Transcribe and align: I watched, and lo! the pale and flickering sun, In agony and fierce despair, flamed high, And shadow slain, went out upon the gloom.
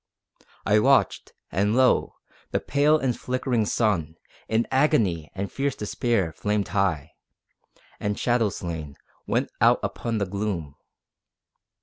I 0.65 0.79
watched, 0.79 1.31
and 1.51 1.75
lo! 1.77 2.15
the 2.49 2.59
pale 2.59 2.97
and 2.97 3.15
flickering 3.15 3.67
sun, 3.67 4.15
In 4.47 4.65
agony 4.71 5.29
and 5.35 5.51
fierce 5.51 5.75
despair, 5.75 6.33
flamed 6.33 6.69
high, 6.69 7.11
And 7.99 8.17
shadow 8.17 8.49
slain, 8.49 8.95
went 9.27 9.51
out 9.61 9.79
upon 9.83 10.17
the 10.17 10.25
gloom. 10.25 10.73